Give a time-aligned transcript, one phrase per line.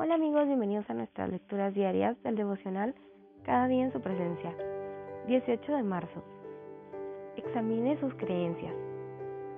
[0.00, 2.94] Hola amigos, bienvenidos a nuestras lecturas diarias del devocional
[3.42, 4.54] Cada día en su presencia.
[5.26, 6.22] 18 de marzo.
[7.36, 8.72] Examine sus creencias.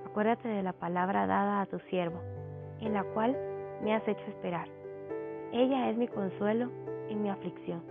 [0.03, 2.19] Acuérdate de la palabra dada a tu siervo,
[2.79, 3.37] en la cual
[3.83, 4.67] me has hecho esperar.
[5.51, 6.71] Ella es mi consuelo
[7.07, 7.83] en mi aflicción,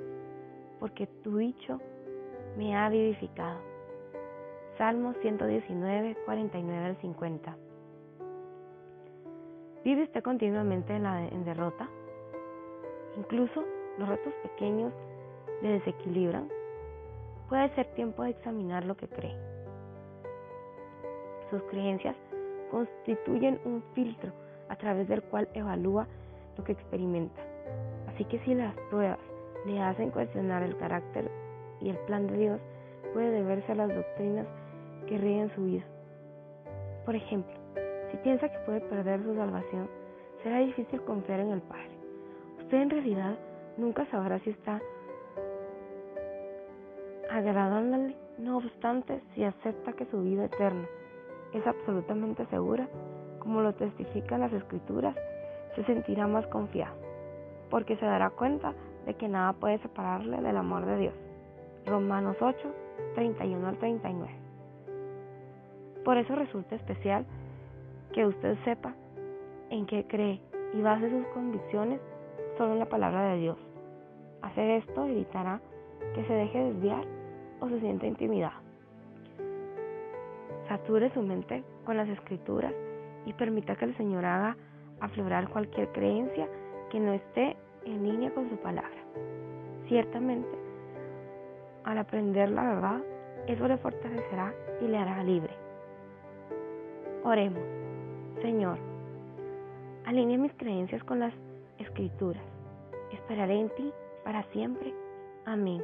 [0.80, 1.80] porque tu dicho
[2.58, 3.60] me ha vivificado.
[4.76, 7.56] Salmo 119, 49 al 50.
[9.84, 11.88] ¿Vive usted continuamente en, derrota?
[13.20, 13.62] Incluso
[13.98, 14.94] los retos pequeños
[15.60, 16.48] le desequilibran.
[17.50, 19.36] Puede ser tiempo de examinar lo que cree.
[21.50, 22.16] Sus creencias
[22.70, 24.32] constituyen un filtro
[24.70, 26.06] a través del cual evalúa
[26.56, 27.42] lo que experimenta.
[28.08, 29.18] Así que si las pruebas
[29.66, 31.30] le hacen cuestionar el carácter
[31.82, 32.60] y el plan de Dios,
[33.12, 34.46] puede deberse a las doctrinas
[35.06, 35.84] que rigen su vida.
[37.04, 37.52] Por ejemplo,
[38.10, 39.90] si piensa que puede perder su salvación,
[40.42, 41.99] será difícil confiar en el Padre.
[42.70, 43.36] Usted en realidad
[43.78, 44.80] nunca sabrá si está
[47.28, 48.14] agradándole.
[48.38, 50.86] No obstante, si acepta que su vida eterna
[51.52, 52.88] es absolutamente segura,
[53.40, 55.16] como lo testifican las escrituras,
[55.74, 56.94] se sentirá más confiado,
[57.70, 58.72] porque se dará cuenta
[59.04, 61.14] de que nada puede separarle del amor de Dios.
[61.86, 62.56] Romanos 8,
[63.16, 64.32] 31 al 39.
[66.04, 67.26] Por eso resulta especial
[68.12, 68.94] que usted sepa
[69.70, 70.40] en qué cree
[70.72, 72.00] y base sus convicciones
[72.60, 73.56] solo la palabra de Dios.
[74.42, 75.62] Hacer esto evitará
[76.14, 77.06] que se deje desviar
[77.58, 78.60] o se sienta intimidado.
[80.68, 82.74] Sature su mente con las escrituras
[83.24, 84.58] y permita que el Señor haga
[85.00, 86.50] aflorar cualquier creencia
[86.90, 89.00] que no esté en línea con su palabra.
[89.88, 90.58] Ciertamente,
[91.84, 93.00] al aprender la verdad,
[93.46, 94.52] eso le fortalecerá
[94.82, 95.54] y le hará libre.
[97.24, 97.62] Oremos.
[98.42, 98.76] Señor,
[100.04, 101.32] alinea mis creencias con las
[102.00, 102.42] escrituras.
[103.12, 103.92] Esperaré en ti
[104.24, 104.94] para siempre.
[105.44, 105.82] Amén.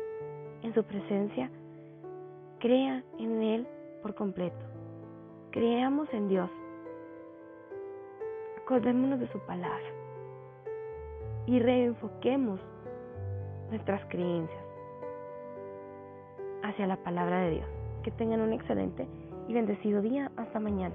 [0.62, 1.50] En su presencia,
[2.58, 3.67] crea en Él
[4.02, 4.57] por completo.
[5.51, 6.51] Creamos en Dios.
[8.63, 9.86] Acordémonos de su palabra
[11.46, 12.61] y reenfoquemos
[13.70, 14.64] nuestras creencias
[16.63, 17.67] hacia la palabra de Dios.
[18.02, 19.07] Que tengan un excelente
[19.48, 20.30] y bendecido día.
[20.36, 20.95] Hasta mañana.